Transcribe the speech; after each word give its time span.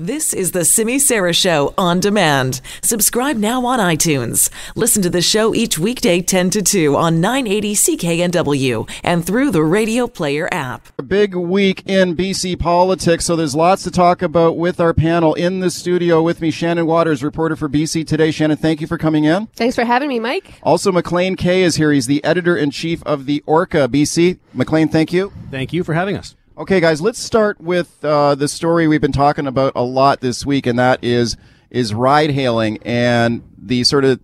This 0.00 0.32
is 0.32 0.52
the 0.52 0.64
Simi 0.64 0.98
Sara 0.98 1.34
Show 1.34 1.74
on 1.76 2.00
demand. 2.00 2.62
Subscribe 2.82 3.36
now 3.36 3.66
on 3.66 3.78
iTunes. 3.78 4.48
Listen 4.74 5.02
to 5.02 5.10
the 5.10 5.20
show 5.20 5.54
each 5.54 5.78
weekday 5.78 6.22
10 6.22 6.48
to 6.48 6.62
2 6.62 6.96
on 6.96 7.20
980 7.20 7.74
CKNW 7.74 8.90
and 9.04 9.26
through 9.26 9.50
the 9.50 9.62
Radio 9.62 10.06
Player 10.06 10.48
app. 10.50 10.88
A 10.98 11.02
big 11.02 11.34
week 11.34 11.82
in 11.84 12.16
BC 12.16 12.58
politics, 12.58 13.26
so 13.26 13.36
there's 13.36 13.54
lots 13.54 13.82
to 13.82 13.90
talk 13.90 14.22
about 14.22 14.56
with 14.56 14.80
our 14.80 14.94
panel. 14.94 15.34
In 15.34 15.60
the 15.60 15.70
studio 15.70 16.22
with 16.22 16.40
me, 16.40 16.50
Shannon 16.50 16.86
Waters, 16.86 17.22
reporter 17.22 17.54
for 17.54 17.68
BC 17.68 18.06
Today. 18.06 18.30
Shannon, 18.30 18.56
thank 18.56 18.80
you 18.80 18.86
for 18.86 18.96
coming 18.96 19.24
in. 19.24 19.48
Thanks 19.48 19.76
for 19.76 19.84
having 19.84 20.08
me, 20.08 20.18
Mike. 20.18 20.60
Also, 20.62 20.90
Maclean 20.90 21.36
Kay 21.36 21.60
is 21.60 21.76
here. 21.76 21.92
He's 21.92 22.06
the 22.06 22.24
editor 22.24 22.56
in 22.56 22.70
chief 22.70 23.02
of 23.02 23.26
the 23.26 23.42
Orca 23.44 23.86
BC. 23.86 24.38
Maclean, 24.54 24.88
thank 24.88 25.12
you. 25.12 25.30
Thank 25.50 25.74
you 25.74 25.84
for 25.84 25.92
having 25.92 26.16
us. 26.16 26.36
Okay, 26.60 26.78
guys, 26.78 27.00
let's 27.00 27.18
start 27.18 27.58
with 27.58 28.04
uh, 28.04 28.34
the 28.34 28.46
story 28.46 28.86
we've 28.86 29.00
been 29.00 29.12
talking 29.12 29.46
about 29.46 29.72
a 29.74 29.82
lot 29.82 30.20
this 30.20 30.44
week, 30.44 30.66
and 30.66 30.78
that 30.78 31.02
is 31.02 31.38
is 31.70 31.94
ride 31.94 32.32
hailing 32.32 32.78
and 32.82 33.42
the 33.56 33.82
sort 33.82 34.04
of 34.04 34.20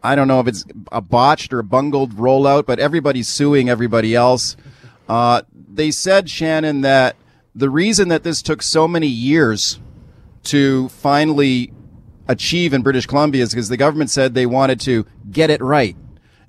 I 0.00 0.14
don't 0.14 0.28
know 0.28 0.38
if 0.38 0.46
it's 0.46 0.64
a 0.92 1.00
botched 1.00 1.52
or 1.52 1.64
bungled 1.64 2.14
rollout, 2.14 2.64
but 2.64 2.78
everybody's 2.78 3.26
suing 3.26 3.68
everybody 3.68 4.14
else. 4.14 4.56
Uh, 5.08 5.42
they 5.52 5.90
said 5.90 6.30
Shannon 6.30 6.82
that 6.82 7.16
the 7.56 7.70
reason 7.70 8.06
that 8.06 8.22
this 8.22 8.40
took 8.40 8.62
so 8.62 8.86
many 8.86 9.08
years 9.08 9.80
to 10.44 10.88
finally 10.90 11.72
achieve 12.28 12.72
in 12.72 12.82
British 12.82 13.06
Columbia 13.06 13.42
is 13.42 13.50
because 13.50 13.68
the 13.68 13.76
government 13.76 14.10
said 14.10 14.32
they 14.32 14.46
wanted 14.46 14.78
to 14.82 15.06
get 15.28 15.50
it 15.50 15.60
right. 15.60 15.96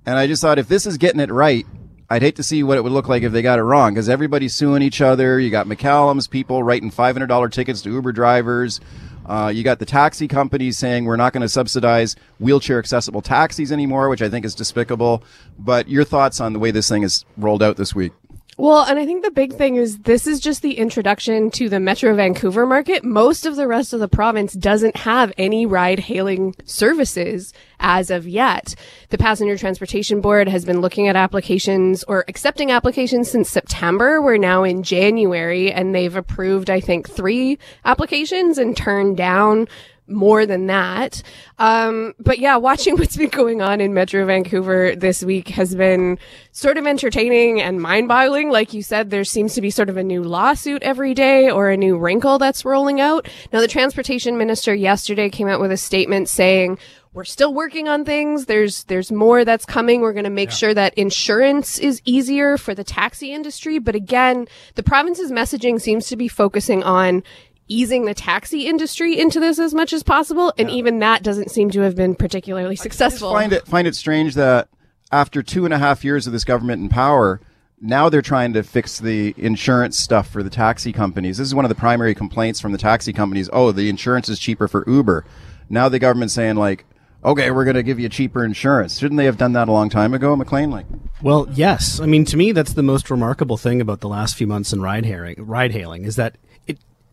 And 0.05 0.19
I 0.19 0.27
just 0.27 0.43
thought 0.43 0.59
if 0.59 0.67
this 0.67 0.85
is 0.85 0.99
getting 0.99 1.19
it 1.19 1.31
right, 1.31 1.65
I'd 2.11 2.23
hate 2.23 2.35
to 2.37 2.43
see 2.43 2.63
what 2.63 2.77
it 2.77 2.83
would 2.83 2.91
look 2.91 3.07
like 3.07 3.21
if 3.21 3.31
they 3.31 3.43
got 3.43 3.59
it 3.59 3.63
wrong 3.63 3.93
because 3.93 4.09
everybody's 4.09 4.55
suing 4.55 4.81
each 4.81 4.99
other. 4.99 5.39
You 5.39 5.51
got 5.51 5.67
McCallum's 5.67 6.27
people 6.27 6.63
writing 6.63 6.89
$500 6.91 7.51
tickets 7.51 7.81
to 7.83 7.91
Uber 7.91 8.13
drivers. 8.13 8.79
Uh, 9.27 9.51
you 9.53 9.63
got 9.63 9.77
the 9.77 9.85
taxi 9.85 10.27
companies 10.27 10.79
saying 10.79 11.05
we're 11.05 11.15
not 11.15 11.33
going 11.33 11.41
to 11.41 11.49
subsidize 11.49 12.15
wheelchair 12.39 12.79
accessible 12.79 13.21
taxis 13.21 13.71
anymore, 13.71 14.09
which 14.09 14.23
I 14.23 14.29
think 14.29 14.43
is 14.43 14.55
despicable. 14.55 15.23
But 15.59 15.87
your 15.87 16.03
thoughts 16.03 16.41
on 16.41 16.53
the 16.53 16.59
way 16.59 16.71
this 16.71 16.89
thing 16.89 17.03
is 17.03 17.25
rolled 17.37 17.61
out 17.61 17.77
this 17.77 17.93
week? 17.93 18.11
Well, 18.59 18.83
and 18.83 18.99
I 18.99 19.05
think 19.05 19.23
the 19.23 19.31
big 19.31 19.53
thing 19.53 19.77
is 19.77 19.99
this 19.99 20.27
is 20.27 20.41
just 20.41 20.61
the 20.61 20.77
introduction 20.77 21.49
to 21.51 21.69
the 21.69 21.79
Metro 21.79 22.13
Vancouver 22.13 22.65
market. 22.65 23.05
Most 23.05 23.45
of 23.45 23.55
the 23.55 23.69
rest 23.69 23.93
of 23.93 24.01
the 24.01 24.09
province 24.09 24.51
doesn't 24.51 24.97
have 24.97 25.31
any 25.37 25.65
ride 25.65 25.99
hailing 25.99 26.53
services 26.65 27.53
as 27.79 28.11
of 28.11 28.27
yet. 28.27 28.75
The 29.11 29.17
Passenger 29.17 29.57
Transportation 29.57 30.19
Board 30.19 30.49
has 30.49 30.65
been 30.65 30.81
looking 30.81 31.07
at 31.07 31.15
applications 31.15 32.03
or 32.03 32.25
accepting 32.27 32.69
applications 32.69 33.31
since 33.31 33.49
September. 33.49 34.21
We're 34.21 34.35
now 34.35 34.65
in 34.65 34.83
January 34.83 35.71
and 35.71 35.95
they've 35.95 36.17
approved, 36.17 36.69
I 36.69 36.81
think, 36.81 37.09
three 37.09 37.57
applications 37.85 38.57
and 38.57 38.75
turned 38.75 39.15
down 39.15 39.69
more 40.09 40.45
than 40.45 40.67
that. 40.67 41.21
Um, 41.57 42.13
but 42.19 42.39
yeah, 42.39 42.57
watching 42.57 42.95
what's 42.97 43.17
been 43.17 43.29
going 43.29 43.61
on 43.61 43.81
in 43.81 43.93
Metro 43.93 44.25
Vancouver 44.25 44.95
this 44.95 45.23
week 45.23 45.49
has 45.49 45.75
been 45.75 46.17
sort 46.51 46.77
of 46.77 46.85
entertaining 46.85 47.61
and 47.61 47.81
mind 47.81 48.07
boggling. 48.07 48.49
Like 48.49 48.73
you 48.73 48.83
said, 48.83 49.09
there 49.09 49.23
seems 49.23 49.53
to 49.55 49.61
be 49.61 49.69
sort 49.69 49.89
of 49.89 49.97
a 49.97 50.03
new 50.03 50.23
lawsuit 50.23 50.83
every 50.83 51.13
day 51.13 51.49
or 51.49 51.69
a 51.69 51.77
new 51.77 51.97
wrinkle 51.97 52.37
that's 52.39 52.65
rolling 52.65 53.01
out. 53.01 53.27
Now, 53.51 53.61
the 53.61 53.67
transportation 53.67 54.37
minister 54.37 54.73
yesterday 54.73 55.29
came 55.29 55.47
out 55.47 55.59
with 55.59 55.71
a 55.71 55.77
statement 55.77 56.29
saying, 56.29 56.77
we're 57.11 57.23
still 57.23 57.53
working 57.53 57.87
on 57.87 58.05
things. 58.05 58.45
There's 58.45 58.83
there's 58.83 59.11
more 59.11 59.43
that's 59.43 59.65
coming. 59.65 60.01
We're 60.01 60.13
going 60.13 60.25
to 60.25 60.29
make 60.29 60.49
yeah. 60.49 60.55
sure 60.55 60.73
that 60.75 60.93
insurance 60.93 61.79
is 61.79 62.01
easier 62.05 62.55
for 62.57 62.75
the 62.75 62.83
taxi 62.83 63.33
industry. 63.33 63.79
But 63.79 63.95
again, 63.95 64.47
the 64.75 64.83
province's 64.83 65.31
messaging 65.31 65.81
seems 65.81 66.07
to 66.07 66.15
be 66.15 66.27
focusing 66.27 66.83
on 66.83 67.23
easing 67.69 68.05
the 68.05 68.13
taxi 68.13 68.67
industry 68.67 69.17
into 69.17 69.39
this 69.39 69.59
as 69.59 69.73
much 69.73 69.93
as 69.93 70.03
possible, 70.03 70.51
and 70.57 70.69
yeah. 70.69 70.75
even 70.75 70.99
that 70.99 71.23
doesn't 71.23 71.51
seem 71.51 71.69
to 71.71 71.81
have 71.81 71.95
been 71.95 72.15
particularly 72.15 72.75
successful. 72.75 73.29
I 73.29 73.41
find 73.41 73.53
it 73.53 73.67
find 73.67 73.87
it 73.87 73.95
strange 73.95 74.35
that 74.35 74.67
after 75.11 75.41
two 75.41 75.65
and 75.65 75.73
a 75.73 75.77
half 75.77 76.03
years 76.03 76.27
of 76.27 76.33
this 76.33 76.43
government 76.43 76.81
in 76.81 76.89
power, 76.89 77.39
now 77.81 78.09
they're 78.09 78.21
trying 78.21 78.53
to 78.53 78.63
fix 78.63 78.99
the 78.99 79.33
insurance 79.37 79.97
stuff 79.97 80.27
for 80.29 80.43
the 80.43 80.49
taxi 80.49 80.91
companies. 80.91 81.37
This 81.37 81.47
is 81.47 81.55
one 81.55 81.65
of 81.65 81.69
the 81.69 81.75
primary 81.75 82.13
complaints 82.13 82.59
from 82.59 82.71
the 82.71 82.77
taxi 82.77 83.13
companies. 83.13 83.49
Oh, 83.53 83.71
the 83.71 83.89
insurance 83.89 84.27
is 84.27 84.39
cheaper 84.39 84.67
for 84.67 84.83
Uber. 84.87 85.25
Now 85.69 85.87
the 85.87 85.99
government's 85.99 86.33
saying 86.33 86.55
like, 86.55 86.85
okay, 87.23 87.51
we're 87.51 87.63
going 87.63 87.75
to 87.75 87.83
give 87.83 87.99
you 87.99 88.09
cheaper 88.09 88.43
insurance. 88.43 88.97
Shouldn't 88.97 89.17
they 89.17 89.25
have 89.25 89.37
done 89.37 89.53
that 89.53 89.69
a 89.69 89.71
long 89.71 89.89
time 89.89 90.13
ago, 90.13 90.35
Maclean? 90.35 90.71
Like, 90.71 90.85
well, 91.21 91.47
yes. 91.51 91.99
I 91.99 92.05
mean, 92.05 92.25
to 92.25 92.37
me, 92.37 92.51
that's 92.51 92.73
the 92.73 92.83
most 92.83 93.09
remarkable 93.09 93.57
thing 93.57 93.81
about 93.81 94.01
the 94.01 94.09
last 94.09 94.35
few 94.35 94.47
months 94.47 94.73
in 94.73 94.81
ride 94.81 95.05
hailing. 95.05 95.35
Ride 95.37 95.71
hailing 95.71 96.05
is 96.05 96.15
that 96.15 96.37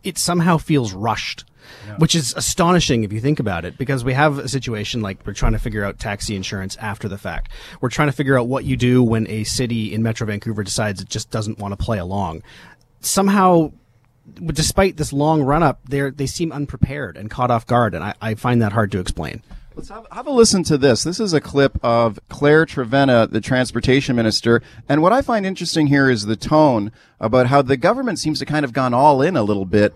it 0.03 0.17
somehow 0.17 0.57
feels 0.57 0.93
rushed. 0.93 1.45
Yeah. 1.85 1.97
Which 1.97 2.15
is 2.15 2.33
astonishing 2.37 3.03
if 3.03 3.11
you 3.11 3.19
think 3.19 3.41
about 3.41 3.65
it, 3.65 3.77
because 3.77 4.05
we 4.05 4.13
have 4.13 4.37
a 4.39 4.47
situation 4.47 5.01
like 5.01 5.25
we're 5.25 5.33
trying 5.33 5.51
to 5.51 5.59
figure 5.59 5.83
out 5.83 5.99
taxi 5.99 6.33
insurance 6.33 6.77
after 6.77 7.09
the 7.09 7.17
fact. 7.17 7.51
We're 7.81 7.89
trying 7.89 8.07
to 8.07 8.13
figure 8.13 8.39
out 8.39 8.47
what 8.47 8.63
you 8.63 8.77
do 8.77 9.03
when 9.03 9.27
a 9.27 9.43
city 9.43 9.93
in 9.93 10.01
Metro 10.01 10.25
Vancouver 10.25 10.63
decides 10.63 11.01
it 11.01 11.09
just 11.09 11.29
doesn't 11.29 11.59
want 11.59 11.77
to 11.77 11.83
play 11.83 11.97
along. 11.97 12.41
Somehow, 13.01 13.73
despite 14.45 14.95
this 14.95 15.11
long 15.11 15.43
run 15.43 15.61
up, 15.61 15.81
they 15.89 16.09
they 16.09 16.25
seem 16.25 16.53
unprepared 16.53 17.17
and 17.17 17.29
caught 17.29 17.51
off 17.51 17.67
guard, 17.67 17.93
and 17.93 18.03
I, 18.03 18.13
I 18.21 18.35
find 18.35 18.61
that 18.61 18.71
hard 18.71 18.89
to 18.93 18.99
explain. 18.99 19.43
Let's 19.77 19.89
have, 19.89 20.07
have, 20.11 20.25
a 20.25 20.31
listen 20.31 20.63
to 20.63 20.77
this. 20.79 21.03
This 21.03 21.19
is 21.19 21.33
a 21.33 21.39
clip 21.39 21.77
of 21.83 22.19
Claire 22.29 22.65
Trevena, 22.65 23.29
the 23.29 23.39
transportation 23.39 24.15
minister. 24.15 24.63
And 24.89 25.03
what 25.03 25.13
I 25.13 25.21
find 25.21 25.45
interesting 25.45 25.85
here 25.85 26.09
is 26.09 26.25
the 26.25 26.35
tone 26.35 26.91
about 27.19 27.45
how 27.45 27.61
the 27.61 27.77
government 27.77 28.17
seems 28.17 28.39
to 28.39 28.45
kind 28.47 28.65
of 28.65 28.73
gone 28.73 28.95
all 28.95 29.21
in 29.21 29.37
a 29.37 29.43
little 29.43 29.65
bit 29.65 29.93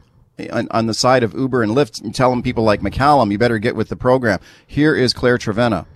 on, 0.52 0.68
on 0.70 0.86
the 0.86 0.94
side 0.94 1.24
of 1.24 1.34
Uber 1.34 1.64
and 1.64 1.72
Lyft 1.72 2.00
and 2.00 2.14
telling 2.14 2.44
people 2.44 2.64
like 2.64 2.82
McCallum, 2.82 3.32
you 3.32 3.40
better 3.40 3.58
get 3.58 3.76
with 3.76 3.90
the 3.90 3.96
program. 3.96 4.40
Here 4.68 4.96
is 4.96 5.14
Claire 5.14 5.40
Trevena. 5.40 5.88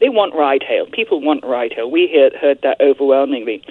They 0.00 0.08
want 0.08 0.34
ride 0.34 0.62
hail. 0.66 0.86
People 0.90 1.20
want 1.20 1.44
ride 1.44 1.74
hail. 1.74 1.90
We 1.90 2.10
heard, 2.10 2.32
heard 2.40 2.62
that 2.62 2.80
overwhelmingly. 2.80 3.62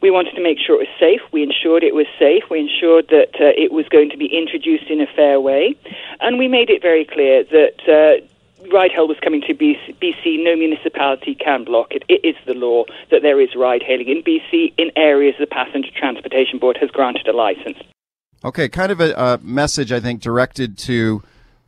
We 0.00 0.10
wanted 0.10 0.36
to 0.36 0.42
make 0.42 0.56
sure 0.58 0.76
it 0.80 0.88
was 0.88 0.98
safe. 0.98 1.20
We 1.32 1.42
ensured 1.42 1.82
it 1.82 1.94
was 1.94 2.06
safe. 2.18 2.44
We 2.50 2.60
ensured 2.60 3.08
that 3.08 3.34
uh, 3.34 3.52
it 3.60 3.72
was 3.72 3.86
going 3.90 4.08
to 4.08 4.16
be 4.16 4.26
introduced 4.26 4.88
in 4.88 5.02
a 5.02 5.06
fair 5.14 5.38
way. 5.38 5.76
And 6.18 6.38
we 6.38 6.48
made 6.48 6.70
it 6.70 6.80
very 6.80 7.04
clear 7.04 7.44
that 7.44 8.22
uh, 8.22 8.24
ride 8.72 8.90
hail 8.92 9.08
was 9.08 9.18
coming 9.22 9.40
to 9.42 9.54
BC, 9.54 10.42
no 10.44 10.56
municipality 10.56 11.34
can 11.34 11.64
block 11.64 11.92
it. 11.92 12.04
It 12.08 12.24
is 12.24 12.36
the 12.46 12.54
law 12.54 12.84
that 13.10 13.22
there 13.22 13.40
is 13.40 13.54
ride 13.56 13.82
hailing 13.82 14.08
in 14.08 14.22
BC 14.22 14.74
in 14.76 14.90
areas 14.96 15.36
the 15.38 15.46
Passenger 15.46 15.90
Transportation 15.96 16.58
Board 16.58 16.76
has 16.80 16.90
granted 16.90 17.26
a 17.28 17.32
license. 17.32 17.78
Okay, 18.44 18.68
kind 18.68 18.92
of 18.92 19.00
a, 19.00 19.12
a 19.14 19.38
message, 19.42 19.90
I 19.90 20.00
think, 20.00 20.20
directed 20.20 20.78
to 20.78 21.22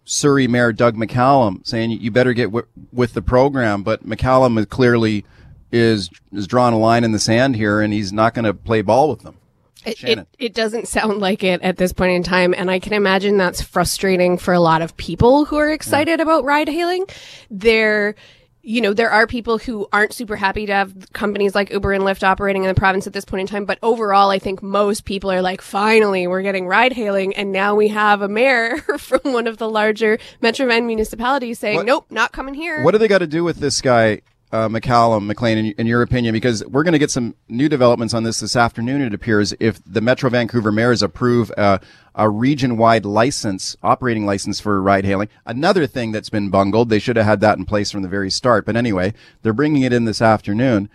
Surrey 0.04 0.46
Mayor 0.46 0.72
Doug 0.72 0.96
McCallum 0.96 1.66
saying 1.66 1.90
you 1.90 2.10
better 2.10 2.32
get 2.32 2.46
w- 2.46 2.66
with 2.92 3.14
the 3.14 3.22
program, 3.22 3.82
but 3.82 4.06
McCallum 4.06 4.68
clearly 4.68 5.24
is 5.72 6.10
is 6.32 6.46
drawing 6.46 6.74
a 6.74 6.78
line 6.78 7.04
in 7.04 7.12
the 7.12 7.18
sand 7.18 7.56
here, 7.56 7.80
and 7.80 7.92
he's 7.92 8.12
not 8.12 8.34
going 8.34 8.44
to 8.44 8.54
play 8.54 8.82
ball 8.82 9.08
with 9.08 9.20
them. 9.20 9.36
It, 9.84 10.04
it, 10.04 10.28
it, 10.38 10.54
doesn't 10.54 10.88
sound 10.88 11.20
like 11.20 11.42
it 11.42 11.62
at 11.62 11.76
this 11.76 11.92
point 11.92 12.12
in 12.12 12.22
time. 12.22 12.54
And 12.56 12.70
I 12.70 12.78
can 12.78 12.92
imagine 12.92 13.36
that's 13.36 13.62
frustrating 13.62 14.38
for 14.38 14.52
a 14.52 14.60
lot 14.60 14.82
of 14.82 14.96
people 14.96 15.44
who 15.44 15.56
are 15.56 15.70
excited 15.70 16.18
yeah. 16.18 16.22
about 16.22 16.44
ride 16.44 16.68
hailing. 16.68 17.06
There, 17.50 18.14
you 18.62 18.80
know, 18.82 18.92
there 18.92 19.10
are 19.10 19.26
people 19.26 19.58
who 19.58 19.88
aren't 19.92 20.12
super 20.12 20.36
happy 20.36 20.66
to 20.66 20.72
have 20.72 21.12
companies 21.12 21.54
like 21.54 21.70
Uber 21.70 21.92
and 21.92 22.04
Lyft 22.04 22.22
operating 22.22 22.62
in 22.62 22.68
the 22.68 22.74
province 22.74 23.06
at 23.06 23.14
this 23.14 23.24
point 23.24 23.40
in 23.42 23.46
time. 23.46 23.64
But 23.64 23.78
overall, 23.82 24.30
I 24.30 24.38
think 24.38 24.62
most 24.62 25.04
people 25.04 25.30
are 25.30 25.40
like, 25.40 25.62
finally, 25.62 26.26
we're 26.26 26.42
getting 26.42 26.66
ride 26.66 26.92
hailing. 26.92 27.34
And 27.34 27.52
now 27.52 27.74
we 27.74 27.88
have 27.88 28.20
a 28.22 28.28
mayor 28.28 28.76
from 28.98 29.20
one 29.32 29.46
of 29.46 29.56
the 29.56 29.68
larger 29.68 30.18
Metro 30.42 30.66
Van 30.66 30.86
municipalities 30.86 31.58
saying, 31.58 31.76
what, 31.76 31.86
nope, 31.86 32.06
not 32.10 32.32
coming 32.32 32.54
here. 32.54 32.82
What 32.82 32.92
do 32.92 32.98
they 32.98 33.08
got 33.08 33.18
to 33.18 33.26
do 33.26 33.44
with 33.44 33.58
this 33.58 33.80
guy 33.80 34.20
uh, 34.52 34.68
McCallum, 34.68 35.26
Maclean, 35.26 35.58
in, 35.58 35.66
in, 35.72 35.86
your 35.86 36.02
opinion, 36.02 36.32
because 36.32 36.64
we're 36.66 36.82
going 36.82 36.92
to 36.92 36.98
get 36.98 37.10
some 37.10 37.36
new 37.48 37.68
developments 37.68 38.14
on 38.14 38.24
this 38.24 38.40
this 38.40 38.56
afternoon, 38.56 39.00
it 39.00 39.14
appears, 39.14 39.54
if 39.60 39.80
the 39.86 40.00
Metro 40.00 40.28
Vancouver 40.28 40.72
mayors 40.72 41.02
approve 41.02 41.52
uh, 41.56 41.78
a 42.14 42.28
region 42.28 42.76
wide 42.76 43.04
license, 43.04 43.76
operating 43.82 44.26
license 44.26 44.58
for 44.58 44.82
ride 44.82 45.04
hailing. 45.04 45.28
Another 45.46 45.86
thing 45.86 46.10
that's 46.10 46.30
been 46.30 46.50
bungled, 46.50 46.88
they 46.88 46.98
should 46.98 47.16
have 47.16 47.26
had 47.26 47.40
that 47.40 47.58
in 47.58 47.64
place 47.64 47.90
from 47.92 48.02
the 48.02 48.08
very 48.08 48.30
start. 48.30 48.66
But 48.66 48.76
anyway, 48.76 49.14
they're 49.42 49.52
bringing 49.52 49.82
it 49.82 49.92
in 49.92 50.04
this 50.04 50.20
afternoon. 50.20 50.90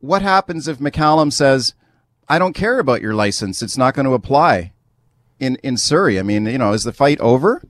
What 0.00 0.22
happens 0.22 0.66
if 0.66 0.78
McCallum 0.78 1.32
says, 1.32 1.74
I 2.28 2.38
don't 2.38 2.54
care 2.54 2.78
about 2.78 3.02
your 3.02 3.14
license, 3.14 3.62
it's 3.62 3.78
not 3.78 3.94
going 3.94 4.06
to 4.06 4.14
apply? 4.14 4.72
in 5.38 5.56
in 5.56 5.76
Surrey? 5.76 6.18
I 6.18 6.22
mean, 6.22 6.46
you 6.46 6.58
know, 6.58 6.72
is 6.72 6.84
the 6.84 6.92
fight 6.92 7.20
over? 7.20 7.62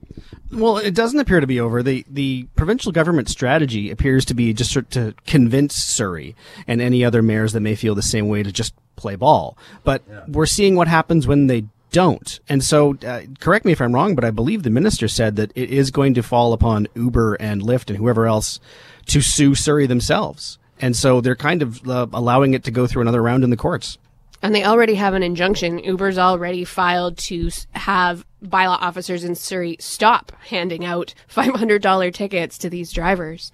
Well, 0.51 0.77
it 0.77 0.95
doesn't 0.95 1.19
appear 1.19 1.39
to 1.39 1.47
be 1.47 1.59
over. 1.59 1.83
The 1.83 2.05
the 2.09 2.47
provincial 2.55 2.91
government 2.91 3.29
strategy 3.29 3.91
appears 3.91 4.25
to 4.25 4.33
be 4.33 4.53
just 4.53 4.73
to 4.91 5.13
convince 5.25 5.75
Surrey 5.75 6.35
and 6.67 6.81
any 6.81 7.03
other 7.03 7.21
mayors 7.21 7.53
that 7.53 7.59
may 7.59 7.75
feel 7.75 7.95
the 7.95 8.01
same 8.01 8.27
way 8.27 8.43
to 8.43 8.51
just 8.51 8.73
play 8.95 9.15
ball. 9.15 9.57
But 9.83 10.03
yeah. 10.09 10.23
we're 10.27 10.45
seeing 10.45 10.75
what 10.75 10.87
happens 10.87 11.27
when 11.27 11.47
they 11.47 11.65
don't. 11.91 12.39
And 12.49 12.63
so, 12.63 12.97
uh, 13.05 13.21
correct 13.39 13.65
me 13.65 13.71
if 13.71 13.81
I'm 13.81 13.93
wrong, 13.93 14.15
but 14.15 14.25
I 14.25 14.31
believe 14.31 14.63
the 14.63 14.69
minister 14.69 15.07
said 15.07 15.35
that 15.37 15.51
it 15.55 15.69
is 15.69 15.91
going 15.91 16.13
to 16.15 16.23
fall 16.23 16.53
upon 16.53 16.87
Uber 16.95 17.35
and 17.35 17.61
Lyft 17.61 17.89
and 17.89 17.97
whoever 17.97 18.25
else 18.25 18.59
to 19.07 19.21
sue 19.21 19.55
Surrey 19.55 19.87
themselves. 19.87 20.59
And 20.79 20.95
so 20.95 21.21
they're 21.21 21.35
kind 21.35 21.61
of 21.61 21.87
uh, 21.87 22.07
allowing 22.13 22.53
it 22.53 22.63
to 22.65 22.71
go 22.71 22.87
through 22.87 23.01
another 23.01 23.21
round 23.21 23.43
in 23.43 23.49
the 23.49 23.57
courts. 23.57 23.97
And 24.41 24.53
they 24.53 24.63
already 24.63 24.95
have 24.95 25.13
an 25.13 25.23
injunction. 25.23 25.79
Uber's 25.79 26.17
already 26.17 26.63
filed 26.63 27.17
to 27.17 27.49
have 27.71 28.25
bylaw 28.43 28.77
officers 28.79 29.23
in 29.23 29.35
Surrey 29.35 29.77
stop 29.79 30.31
handing 30.47 30.85
out 30.85 31.13
$500 31.29 32.13
tickets 32.13 32.57
to 32.59 32.69
these 32.69 32.91
drivers. 32.91 33.51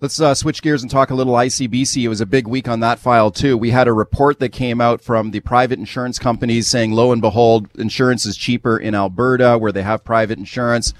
Let's 0.00 0.20
uh, 0.20 0.34
switch 0.34 0.62
gears 0.62 0.82
and 0.82 0.90
talk 0.90 1.10
a 1.10 1.14
little 1.14 1.34
ICBC. 1.34 2.02
It 2.02 2.08
was 2.08 2.20
a 2.20 2.26
big 2.26 2.48
week 2.48 2.66
on 2.66 2.80
that 2.80 2.98
file 2.98 3.30
too. 3.30 3.56
We 3.56 3.70
had 3.70 3.86
a 3.86 3.92
report 3.92 4.40
that 4.40 4.48
came 4.48 4.80
out 4.80 5.00
from 5.00 5.30
the 5.30 5.38
private 5.38 5.78
insurance 5.78 6.18
companies 6.18 6.66
saying, 6.66 6.90
lo 6.90 7.12
and 7.12 7.22
behold, 7.22 7.68
insurance 7.76 8.26
is 8.26 8.36
cheaper 8.36 8.76
in 8.76 8.96
Alberta 8.96 9.56
where 9.58 9.70
they 9.70 9.84
have 9.84 10.02
private 10.02 10.40
insurance. 10.40 10.92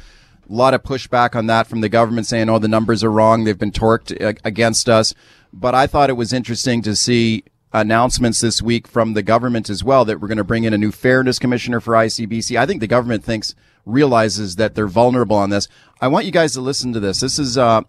A 0.49 0.53
lot 0.53 0.73
of 0.73 0.85
pushback 0.85 1.35
on 1.35 1.47
that 1.47 1.67
from 1.67 1.81
the 1.81 1.89
government 1.89 2.29
saying, 2.29 2.49
oh, 2.49 2.61
the 2.61 2.69
numbers 2.69 3.03
are 3.03 3.11
wrong. 3.11 3.43
They've 3.43 3.59
been 3.59 3.73
torqued 3.73 4.23
uh, 4.23 4.35
against 4.45 4.89
us. 4.89 5.15
But 5.53 5.75
I 5.75 5.89
thought 5.89 6.09
it 6.09 6.13
was 6.13 6.33
interesting 6.33 6.81
to 6.83 6.95
see 6.95 7.43
announcements 7.73 8.41
this 8.41 8.61
week 8.61 8.87
from 8.87 9.15
the 9.15 9.23
government 9.23 9.71
as 9.71 9.83
well 9.83 10.05
that 10.05 10.21
we're 10.21 10.29
going 10.29 10.39
to 10.39 10.45
bring 10.45 10.65
in 10.65 10.75
a 10.75 10.79
new 10.79 10.93
fairness 10.93 11.39
commissioner 11.39 11.81
for 11.81 11.95
ICBC. 11.95 12.59
I 12.59 12.67
think 12.67 12.81
the 12.81 12.87
government 12.87 13.25
thinks, 13.25 13.55
realizes 13.85 14.57
that 14.57 14.75
they're 14.75 14.87
vulnerable 14.87 15.37
on 15.37 15.51
this. 15.51 15.67
I 16.01 16.09
want 16.09 16.25
you 16.25 16.31
guys 16.31 16.53
to 16.53 16.61
listen 16.61 16.93
to 16.93 17.01
this. 17.01 17.21
This 17.21 17.39
is, 17.39 17.59
uh, 17.59 17.83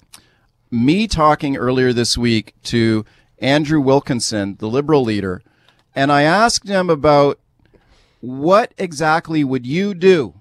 me 0.71 1.07
talking 1.07 1.56
earlier 1.56 1.94
this 1.94 2.18
week 2.18 2.56
to 2.63 3.06
Andrew 3.38 3.80
Wilkinson, 3.80 4.56
the 4.57 4.68
Liberal 4.68 5.03
leader, 5.03 5.44
and 5.95 6.12
I 6.12 6.24
asked 6.24 6.68
him 6.68 6.89
about 6.89 7.39
what 8.21 8.74
exactly 8.77 9.44
would 9.44 9.68
you 9.68 9.94
do 9.94 10.33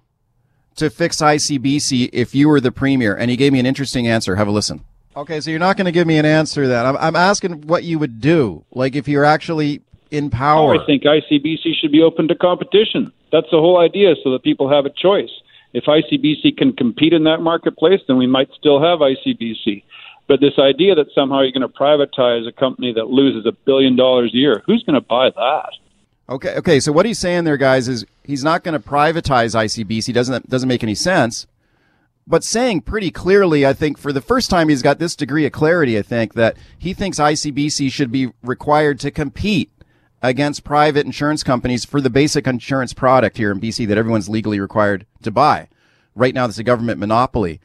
to 0.77 0.89
fix 0.89 1.19
ICBC 1.19 2.09
if 2.13 2.35
you 2.35 2.49
were 2.49 2.61
the 2.61 2.73
premier, 2.73 3.15
and 3.15 3.31
he 3.31 3.37
gave 3.37 3.53
me 3.53 3.61
an 3.61 3.67
interesting 3.67 4.09
answer. 4.09 4.37
Have 4.37 4.49
a 4.49 4.53
listen. 4.53 4.85
Okay, 5.15 5.41
so 5.41 5.51
you're 5.51 5.61
not 5.61 5.77
going 5.77 5.85
to 5.85 5.93
give 5.93 6.07
me 6.07 6.19
an 6.19 6.25
answer 6.25 6.67
then. 6.67 6.87
I'm, 6.87 6.97
I'm 6.97 7.17
asking 7.17 7.67
what 7.67 7.85
you 7.85 7.99
would 7.99 8.21
do, 8.21 8.65
like 8.73 8.97
if 8.97 9.09
you're 9.09 9.25
actually 9.25 9.83
in 10.11 10.27
oh, 10.27 10.31
power. 10.31 10.81
I 10.81 10.87
think 10.87 11.03
ICBC 11.03 11.75
should 11.81 11.93
be 11.93 12.03
open 12.03 12.29
to 12.29 12.35
competition. 12.35 13.13
That's 13.31 13.49
the 13.51 13.59
whole 13.59 13.79
idea, 13.79 14.15
so 14.25 14.31
that 14.33 14.43
people 14.43 14.71
have 14.71 14.87
a 14.87 14.91
choice. 14.91 15.31
If 15.75 15.85
ICBC 15.85 16.57
can 16.57 16.73
compete 16.75 17.13
in 17.13 17.25
that 17.25 17.39
marketplace, 17.39 18.01
then 18.07 18.17
we 18.17 18.27
might 18.27 18.49
still 18.59 18.81
have 18.83 19.01
ICBC. 19.01 19.83
But 20.29 20.41
this 20.41 20.59
idea 20.59 20.95
that 20.95 21.07
somehow 21.15 21.41
you're 21.41 21.53
going 21.53 21.63
to 21.63 21.69
privatize 21.69 22.47
a 22.47 22.53
company 22.53 22.93
that 22.95 23.09
loses 23.09 23.45
a 23.47 23.53
billion 23.53 23.97
dollars 23.97 24.33
a 24.33 24.37
year, 24.37 24.63
who's 24.67 24.83
going 24.85 24.95
to 24.95 25.07
buy 25.07 25.31
that? 25.31 25.71
Okay, 26.29 26.57
okay. 26.57 26.81
So 26.81 26.93
what 26.93 27.05
he's 27.05 27.19
saying 27.19 27.45
there, 27.45 27.57
guys, 27.57 27.89
is 27.89 28.05
he's 28.25 28.45
not 28.45 28.65
going 28.65 28.81
to 28.81 28.89
privatize 28.89 29.55
ICBC. 29.55 30.15
Doesn't 30.15 30.49
doesn't 30.49 30.69
make 30.69 30.83
any 30.83 30.95
sense. 30.95 31.47
But 32.27 32.45
saying 32.45 32.83
pretty 32.83 33.11
clearly, 33.11 33.67
I 33.67 33.73
think 33.73 33.99
for 33.99 34.13
the 34.13 34.21
first 34.21 34.49
time, 34.49 34.69
he's 34.69 34.83
got 34.83 34.99
this 34.99 35.17
degree 35.17 35.45
of 35.45 35.53
clarity. 35.53 35.99
I 35.99 36.03
think 36.03 36.35
that 36.35 36.57
he 36.79 36.95
thinks 36.95 37.19
ICBC 37.19 37.91
should 37.91 38.13
be 38.13 38.33
required 38.43 39.01
to 39.01 39.11
compete 39.11 39.71
against 40.23 40.63
private 40.63 41.05
insurance 41.05 41.43
companies 41.43 41.85
for 41.85 42.01
the 42.01 42.11
basic 42.11 42.47
insurance 42.47 42.93
product 42.95 43.37
here 43.37 43.51
in 43.51 43.61
BC 43.61 43.89
that 43.89 43.99
everyone's 43.99 44.29
legally 44.29 44.61
required 44.61 45.05
to 45.23 45.33
buy. 45.33 45.69
Right 46.15 46.35
now, 46.35 46.47
there's 46.47 46.61
a 46.61 46.65
government 46.65 47.01
monopoly. 47.01 47.61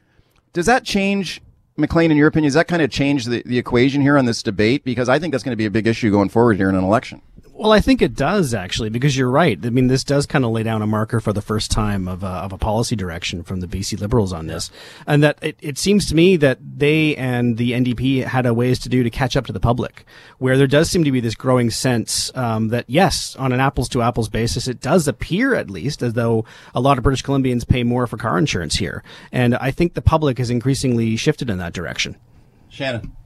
Does 0.52 0.66
that 0.66 0.84
change, 0.84 1.40
Maclean, 1.76 2.10
in 2.10 2.16
your 2.16 2.26
opinion? 2.26 2.48
Does 2.48 2.54
that 2.54 2.66
kind 2.66 2.82
of 2.82 2.90
change 2.90 3.26
the, 3.26 3.42
the 3.46 3.58
equation 3.58 4.02
here 4.02 4.18
on 4.18 4.24
this 4.24 4.42
debate? 4.42 4.82
Because 4.82 5.08
I 5.08 5.20
think 5.20 5.32
that's 5.32 5.44
going 5.44 5.52
to 5.52 5.56
be 5.56 5.66
a 5.66 5.70
big 5.70 5.86
issue 5.86 6.10
going 6.10 6.30
forward 6.30 6.56
here 6.56 6.68
in 6.68 6.74
an 6.74 6.82
election. 6.82 7.22
Well, 7.58 7.72
I 7.72 7.80
think 7.80 8.00
it 8.02 8.14
does 8.14 8.54
actually, 8.54 8.88
because 8.88 9.16
you're 9.16 9.28
right. 9.28 9.58
I 9.66 9.70
mean, 9.70 9.88
this 9.88 10.04
does 10.04 10.26
kind 10.26 10.44
of 10.44 10.52
lay 10.52 10.62
down 10.62 10.80
a 10.80 10.86
marker 10.86 11.18
for 11.18 11.32
the 11.32 11.42
first 11.42 11.72
time 11.72 12.06
of 12.06 12.22
a, 12.22 12.28
of 12.28 12.52
a 12.52 12.56
policy 12.56 12.94
direction 12.94 13.42
from 13.42 13.58
the 13.58 13.66
BC 13.66 13.98
Liberals 13.98 14.32
on 14.32 14.46
this, 14.46 14.70
and 15.08 15.24
that 15.24 15.40
it, 15.42 15.56
it 15.60 15.76
seems 15.76 16.06
to 16.06 16.14
me 16.14 16.36
that 16.36 16.60
they 16.62 17.16
and 17.16 17.56
the 17.56 17.72
NDP 17.72 18.22
had 18.22 18.46
a 18.46 18.54
ways 18.54 18.78
to 18.78 18.88
do 18.88 19.02
to 19.02 19.10
catch 19.10 19.36
up 19.36 19.44
to 19.46 19.52
the 19.52 19.58
public, 19.58 20.06
where 20.38 20.56
there 20.56 20.68
does 20.68 20.88
seem 20.88 21.02
to 21.02 21.10
be 21.10 21.18
this 21.18 21.34
growing 21.34 21.68
sense 21.68 22.30
um, 22.36 22.68
that 22.68 22.84
yes, 22.86 23.34
on 23.34 23.50
an 23.50 23.58
apples 23.58 23.88
to 23.88 24.02
apples 24.02 24.28
basis, 24.28 24.68
it 24.68 24.80
does 24.80 25.08
appear 25.08 25.56
at 25.56 25.68
least 25.68 26.00
as 26.00 26.12
though 26.12 26.44
a 26.76 26.80
lot 26.80 26.96
of 26.96 27.02
British 27.02 27.24
Columbians 27.24 27.66
pay 27.66 27.82
more 27.82 28.06
for 28.06 28.16
car 28.16 28.38
insurance 28.38 28.76
here, 28.76 29.02
and 29.32 29.56
I 29.56 29.72
think 29.72 29.94
the 29.94 30.00
public 30.00 30.38
has 30.38 30.48
increasingly 30.48 31.16
shifted 31.16 31.50
in 31.50 31.58
that 31.58 31.72
direction. 31.72 32.14
Shannon. 32.68 33.16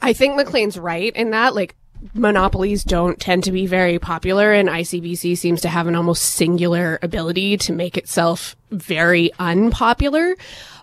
I 0.00 0.12
think 0.12 0.34
Maclean's 0.34 0.76
right 0.76 1.14
in 1.14 1.30
that. 1.30 1.54
Like, 1.54 1.76
monopolies 2.14 2.84
don't 2.84 3.18
tend 3.20 3.44
to 3.44 3.52
be 3.52 3.66
very 3.66 3.98
popular, 3.98 4.52
and 4.52 4.68
ICBC 4.68 5.36
seems 5.36 5.60
to 5.62 5.68
have 5.68 5.86
an 5.86 5.94
almost 5.94 6.22
singular 6.22 6.98
ability 7.02 7.56
to 7.58 7.72
make 7.72 7.96
itself 7.96 8.56
very 8.70 9.30
unpopular. 9.38 10.34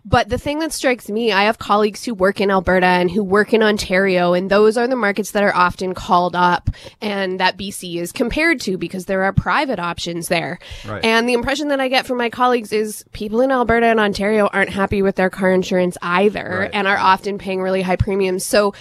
But 0.08 0.30
the 0.30 0.38
thing 0.38 0.60
that 0.60 0.72
strikes 0.72 1.10
me, 1.10 1.32
I 1.32 1.46
have 1.46 1.58
colleagues 1.58 2.06
who 2.06 2.14
work 2.14 2.40
in 2.40 2.52
Alberta 2.52 2.86
and 2.86 3.10
who 3.10 3.24
work 3.24 3.54
in 3.54 3.64
Ontario, 3.64 4.34
and 4.34 4.52
those 4.52 4.78
are 4.78 4.88
the 4.88 4.96
markets 4.96 5.32
that 5.32 5.44
are 5.44 5.56
often 5.56 5.96
called 5.96 6.36
up 6.36 6.70
and 7.02 7.40
that 7.40 7.58
BC 7.58 7.96
is 7.98 8.12
compared 8.12 8.62
to 8.62 8.78
because 8.78 9.06
there 9.06 9.24
are 9.24 9.34
private 9.34 9.80
options 9.80 10.28
there. 10.28 10.60
Right. 10.88 11.04
And 11.04 11.28
the 11.28 11.34
impression 11.34 11.70
that 11.70 11.80
I 11.80 11.88
get 11.88 12.06
from 12.06 12.20
my 12.20 12.30
colleagues 12.30 12.72
is 12.72 13.04
people 13.14 13.42
in 13.42 13.52
Alberta 13.52 13.88
and 13.88 14.00
Ontario 14.00 14.48
aren't 14.54 14.70
happy 14.70 15.02
with 15.02 15.16
their 15.16 15.32
car 15.32 15.52
insurance 15.52 15.98
either 16.04 16.60
Right. 16.60 16.72
and 16.72 16.88
are 16.88 16.98
often 17.00 17.40
paying 17.40 17.60
really 17.64 17.82
high 17.82 17.96
premiums. 17.96 18.46
So 18.46 18.76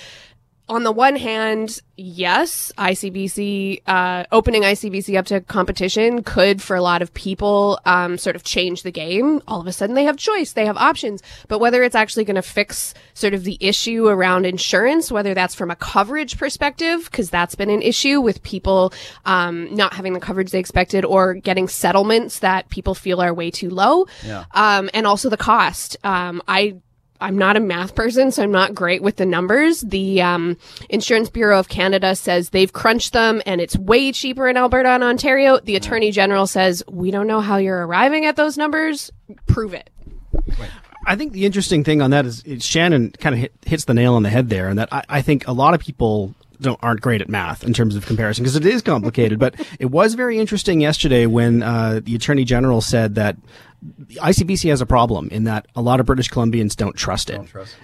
on 0.66 0.82
the 0.82 0.92
one 0.92 1.16
hand, 1.16 1.80
yes, 1.96 2.72
ICBC, 2.78 3.82
uh, 3.86 4.24
opening 4.32 4.62
ICBC 4.62 5.18
up 5.18 5.26
to 5.26 5.42
competition 5.42 6.22
could, 6.22 6.62
for 6.62 6.74
a 6.74 6.80
lot 6.80 7.02
of 7.02 7.12
people, 7.12 7.78
um, 7.84 8.16
sort 8.16 8.34
of 8.34 8.44
change 8.44 8.82
the 8.82 8.90
game. 8.90 9.42
All 9.46 9.60
of 9.60 9.66
a 9.66 9.72
sudden 9.72 9.94
they 9.94 10.04
have 10.04 10.16
choice, 10.16 10.52
they 10.52 10.64
have 10.64 10.78
options. 10.78 11.22
But 11.48 11.58
whether 11.58 11.82
it's 11.82 11.94
actually 11.94 12.24
going 12.24 12.36
to 12.36 12.42
fix 12.42 12.94
sort 13.12 13.34
of 13.34 13.44
the 13.44 13.58
issue 13.60 14.06
around 14.06 14.46
insurance, 14.46 15.12
whether 15.12 15.34
that's 15.34 15.54
from 15.54 15.70
a 15.70 15.76
coverage 15.76 16.38
perspective, 16.38 17.04
because 17.10 17.28
that's 17.28 17.54
been 17.54 17.70
an 17.70 17.82
issue 17.82 18.22
with 18.22 18.42
people, 18.42 18.92
um, 19.26 19.74
not 19.74 19.92
having 19.92 20.14
the 20.14 20.20
coverage 20.20 20.50
they 20.50 20.60
expected 20.60 21.04
or 21.04 21.34
getting 21.34 21.68
settlements 21.68 22.38
that 22.38 22.70
people 22.70 22.94
feel 22.94 23.20
are 23.20 23.34
way 23.34 23.50
too 23.50 23.68
low. 23.68 24.06
Yeah. 24.24 24.44
Um, 24.52 24.88
and 24.94 25.06
also 25.06 25.28
the 25.28 25.36
cost. 25.36 25.98
Um, 26.04 26.40
I, 26.48 26.76
I'm 27.20 27.38
not 27.38 27.56
a 27.56 27.60
math 27.60 27.94
person, 27.94 28.32
so 28.32 28.42
I'm 28.42 28.50
not 28.50 28.74
great 28.74 29.02
with 29.02 29.16
the 29.16 29.24
numbers. 29.24 29.80
The 29.80 30.20
um, 30.20 30.56
Insurance 30.90 31.30
Bureau 31.30 31.58
of 31.58 31.68
Canada 31.68 32.14
says 32.16 32.50
they've 32.50 32.72
crunched 32.72 33.12
them 33.12 33.40
and 33.46 33.60
it's 33.60 33.76
way 33.76 34.12
cheaper 34.12 34.48
in 34.48 34.56
Alberta 34.56 34.90
and 34.90 35.04
Ontario. 35.04 35.58
The 35.60 35.76
Attorney 35.76 36.10
General 36.10 36.46
says, 36.46 36.82
we 36.90 37.10
don't 37.10 37.26
know 37.26 37.40
how 37.40 37.56
you're 37.56 37.86
arriving 37.86 38.26
at 38.26 38.36
those 38.36 38.58
numbers. 38.58 39.10
Prove 39.46 39.74
it. 39.74 39.90
I 41.06 41.16
think 41.16 41.32
the 41.32 41.46
interesting 41.46 41.84
thing 41.84 42.02
on 42.02 42.10
that 42.10 42.26
is, 42.26 42.42
is 42.44 42.64
Shannon 42.64 43.10
kind 43.12 43.34
of 43.34 43.40
hit, 43.40 43.52
hits 43.64 43.84
the 43.84 43.94
nail 43.94 44.14
on 44.14 44.22
the 44.22 44.30
head 44.30 44.48
there, 44.48 44.68
and 44.68 44.78
that 44.78 44.92
I, 44.92 45.04
I 45.08 45.22
think 45.22 45.46
a 45.46 45.52
lot 45.52 45.74
of 45.74 45.80
people 45.80 46.34
don't 46.60 46.78
aren't 46.82 47.00
great 47.00 47.20
at 47.20 47.28
math 47.28 47.64
in 47.64 47.72
terms 47.72 47.96
of 47.96 48.06
comparison 48.06 48.42
because 48.42 48.56
it 48.56 48.64
is 48.64 48.82
complicated. 48.82 49.38
but 49.40 49.54
it 49.78 49.86
was 49.86 50.14
very 50.14 50.38
interesting 50.38 50.80
yesterday 50.80 51.26
when 51.26 51.62
uh, 51.62 52.00
the 52.02 52.14
Attorney 52.14 52.44
General 52.44 52.80
said 52.80 53.14
that 53.16 53.36
ICBC 54.08 54.70
has 54.70 54.80
a 54.80 54.86
problem 54.86 55.28
in 55.28 55.44
that 55.44 55.66
a 55.76 55.82
lot 55.82 56.00
of 56.00 56.06
British 56.06 56.30
Columbians 56.30 56.74
don't 56.74 56.96
trust 56.96 57.28
it, 57.30 57.40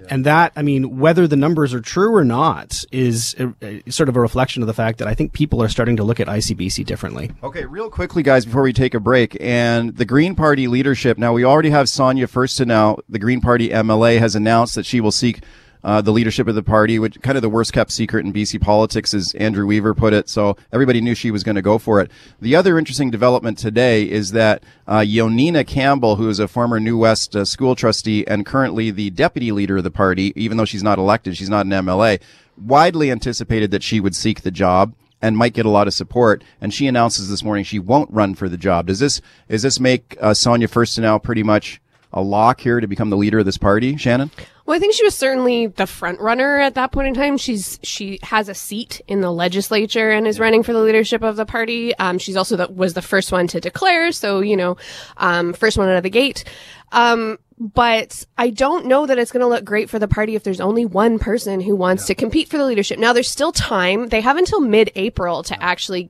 and 0.08 0.24
that 0.24 0.52
I 0.56 0.62
mean 0.62 0.98
whether 0.98 1.26
the 1.26 1.36
numbers 1.36 1.74
are 1.74 1.80
true 1.80 2.14
or 2.14 2.24
not 2.24 2.82
is 2.90 3.34
a, 3.38 3.54
a, 3.62 3.90
sort 3.90 4.08
of 4.08 4.16
a 4.16 4.20
reflection 4.20 4.62
of 4.62 4.66
the 4.66 4.74
fact 4.74 4.98
that 4.98 5.08
I 5.08 5.14
think 5.14 5.32
people 5.32 5.62
are 5.62 5.68
starting 5.68 5.96
to 5.96 6.04
look 6.04 6.20
at 6.20 6.26
ICBC 6.26 6.86
differently. 6.86 7.30
Okay, 7.42 7.64
real 7.64 7.90
quickly, 7.90 8.22
guys, 8.22 8.44
before 8.44 8.62
we 8.62 8.72
take 8.72 8.94
a 8.94 9.00
break, 9.00 9.36
and 9.40 9.96
the 9.96 10.04
Green 10.04 10.34
Party 10.34 10.66
leadership. 10.66 11.18
Now, 11.18 11.32
we 11.32 11.44
already 11.44 11.70
have 11.70 11.88
Sonia 11.88 12.26
Furstenau. 12.26 13.00
The 13.08 13.18
Green 13.18 13.40
Party 13.40 13.68
MLA 13.68 14.18
has 14.18 14.34
announced 14.34 14.74
that 14.76 14.86
she 14.86 15.00
will 15.00 15.12
seek 15.12 15.42
uh, 15.82 16.00
the 16.00 16.12
leadership 16.12 16.48
of 16.48 16.54
the 16.54 16.62
party, 16.62 16.98
which 16.98 17.20
kind 17.22 17.36
of 17.36 17.42
the 17.42 17.48
worst 17.48 17.72
kept 17.72 17.90
secret 17.90 18.24
in 18.24 18.32
BC 18.32 18.60
politics, 18.60 19.14
as 19.14 19.34
Andrew 19.34 19.66
Weaver 19.66 19.94
put 19.94 20.12
it. 20.12 20.28
So 20.28 20.56
everybody 20.72 21.00
knew 21.00 21.14
she 21.14 21.30
was 21.30 21.42
going 21.42 21.56
to 21.56 21.62
go 21.62 21.78
for 21.78 22.00
it. 22.00 22.10
The 22.40 22.56
other 22.56 22.78
interesting 22.78 23.10
development 23.10 23.58
today 23.58 24.08
is 24.08 24.32
that 24.32 24.62
uh, 24.86 25.00
Jonina 25.00 25.66
Campbell, 25.66 26.16
who 26.16 26.28
is 26.28 26.38
a 26.38 26.48
former 26.48 26.80
New 26.80 26.98
West 26.98 27.34
uh, 27.34 27.44
school 27.44 27.74
trustee 27.74 28.26
and 28.26 28.44
currently 28.44 28.90
the 28.90 29.10
deputy 29.10 29.52
leader 29.52 29.78
of 29.78 29.84
the 29.84 29.90
party, 29.90 30.32
even 30.36 30.56
though 30.56 30.64
she's 30.64 30.82
not 30.82 30.98
elected, 30.98 31.36
she's 31.36 31.50
not 31.50 31.66
an 31.66 31.72
MLA, 31.72 32.20
widely 32.58 33.10
anticipated 33.10 33.70
that 33.70 33.82
she 33.82 34.00
would 34.00 34.14
seek 34.14 34.42
the 34.42 34.50
job 34.50 34.94
and 35.22 35.36
might 35.36 35.52
get 35.52 35.66
a 35.66 35.70
lot 35.70 35.86
of 35.86 35.94
support. 35.94 36.42
And 36.60 36.72
she 36.72 36.86
announces 36.86 37.28
this 37.28 37.42
morning 37.42 37.64
she 37.64 37.78
won't 37.78 38.10
run 38.10 38.34
for 38.34 38.48
the 38.48 38.56
job. 38.56 38.86
Does 38.86 38.98
this 38.98 39.20
does 39.48 39.62
this 39.62 39.80
make 39.80 40.16
uh, 40.20 40.34
Sonia 40.34 40.68
Furstenau 40.68 41.22
pretty 41.22 41.42
much 41.42 41.80
a 42.12 42.22
lock 42.22 42.60
here 42.60 42.80
to 42.80 42.86
become 42.86 43.10
the 43.10 43.16
leader 43.16 43.38
of 43.38 43.44
this 43.44 43.58
party, 43.58 43.96
Shannon? 43.96 44.30
Well, 44.66 44.76
I 44.76 44.78
think 44.78 44.94
she 44.94 45.04
was 45.04 45.14
certainly 45.14 45.66
the 45.66 45.86
front 45.86 46.20
runner 46.20 46.60
at 46.60 46.74
that 46.74 46.92
point 46.92 47.08
in 47.08 47.14
time. 47.14 47.36
She's 47.38 47.80
she 47.82 48.18
has 48.22 48.48
a 48.48 48.54
seat 48.54 49.00
in 49.08 49.20
the 49.20 49.32
legislature 49.32 50.10
and 50.10 50.26
is 50.26 50.38
running 50.38 50.62
for 50.62 50.72
the 50.72 50.80
leadership 50.80 51.22
of 51.22 51.36
the 51.36 51.46
party. 51.46 51.94
Um, 51.96 52.18
she's 52.18 52.36
also 52.36 52.56
the, 52.56 52.68
was 52.68 52.94
the 52.94 53.02
first 53.02 53.32
one 53.32 53.46
to 53.48 53.60
declare, 53.60 54.12
so 54.12 54.40
you 54.40 54.56
know, 54.56 54.76
um, 55.16 55.52
first 55.52 55.76
one 55.76 55.88
out 55.88 55.96
of 55.96 56.02
the 56.02 56.10
gate. 56.10 56.44
Um, 56.92 57.38
but 57.58 58.24
I 58.38 58.50
don't 58.50 58.86
know 58.86 59.06
that 59.06 59.18
it's 59.18 59.32
going 59.32 59.42
to 59.42 59.46
look 59.46 59.64
great 59.64 59.90
for 59.90 59.98
the 59.98 60.08
party 60.08 60.34
if 60.34 60.44
there's 60.44 60.60
only 60.60 60.86
one 60.86 61.18
person 61.18 61.60
who 61.60 61.76
wants 61.76 62.06
to 62.06 62.14
compete 62.14 62.48
for 62.48 62.56
the 62.56 62.64
leadership. 62.64 62.98
Now, 62.98 63.12
there's 63.12 63.28
still 63.28 63.52
time. 63.52 64.08
They 64.08 64.22
have 64.22 64.38
until 64.38 64.60
mid-April 64.60 65.42
to 65.42 65.62
actually 65.62 66.08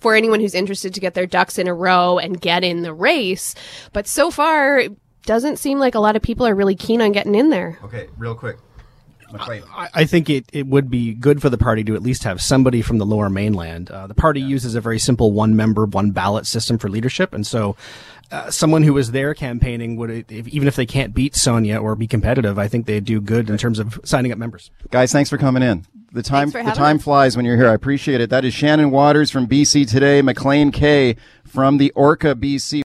for 0.00 0.14
anyone 0.14 0.40
who's 0.40 0.54
interested 0.54 0.94
to 0.94 1.00
get 1.00 1.14
their 1.14 1.26
ducks 1.26 1.58
in 1.58 1.68
a 1.68 1.74
row 1.74 2.18
and 2.18 2.40
get 2.40 2.64
in 2.64 2.82
the 2.82 2.92
race. 2.92 3.54
But 3.92 4.06
so 4.06 4.30
far, 4.30 4.82
doesn't 5.24 5.58
seem 5.58 5.78
like 5.78 5.94
a 5.94 6.00
lot 6.00 6.16
of 6.16 6.22
people 6.22 6.46
are 6.46 6.54
really 6.54 6.74
keen 6.74 7.00
on 7.00 7.12
getting 7.12 7.34
in 7.34 7.50
there. 7.50 7.78
Okay, 7.84 8.08
real 8.18 8.34
quick. 8.34 8.56
I, 9.34 9.88
I 9.94 10.04
think 10.04 10.28
it, 10.28 10.44
it 10.52 10.66
would 10.66 10.90
be 10.90 11.14
good 11.14 11.40
for 11.40 11.48
the 11.48 11.58
party 11.58 11.84
to 11.84 11.94
at 11.94 12.02
least 12.02 12.24
have 12.24 12.40
somebody 12.40 12.82
from 12.82 12.98
the 12.98 13.06
lower 13.06 13.30
mainland. 13.30 13.90
Uh, 13.90 14.06
the 14.06 14.14
party 14.14 14.40
uses 14.40 14.74
a 14.74 14.80
very 14.80 14.98
simple 14.98 15.32
one 15.32 15.56
member, 15.56 15.86
one 15.86 16.10
ballot 16.10 16.46
system 16.46 16.78
for 16.78 16.88
leadership. 16.88 17.32
And 17.32 17.46
so 17.46 17.76
uh, 18.30 18.50
someone 18.50 18.82
who 18.82 18.94
was 18.94 19.12
there 19.12 19.34
campaigning 19.34 19.96
would, 19.96 20.30
if, 20.30 20.48
even 20.48 20.68
if 20.68 20.76
they 20.76 20.86
can't 20.86 21.14
beat 21.14 21.34
Sonia 21.34 21.80
or 21.80 21.94
be 21.94 22.06
competitive, 22.06 22.58
I 22.58 22.68
think 22.68 22.86
they'd 22.86 23.04
do 23.04 23.20
good 23.20 23.48
in 23.48 23.58
terms 23.58 23.78
of 23.78 24.00
signing 24.04 24.32
up 24.32 24.38
members. 24.38 24.70
Guys, 24.90 25.12
thanks 25.12 25.30
for 25.30 25.38
coming 25.38 25.62
in. 25.62 25.86
The 26.12 26.22
time 26.22 26.50
the 26.50 26.62
time 26.62 26.96
us. 26.96 27.04
flies 27.04 27.36
when 27.36 27.46
you're 27.46 27.56
here. 27.56 27.70
I 27.70 27.74
appreciate 27.74 28.20
it. 28.20 28.28
That 28.28 28.44
is 28.44 28.52
Shannon 28.52 28.90
Waters 28.90 29.30
from 29.30 29.46
BC 29.46 29.88
Today, 29.88 30.20
Maclean 30.20 30.70
Kay 30.70 31.16
from 31.46 31.78
the 31.78 31.90
Orca 31.92 32.34
BC 32.34 32.80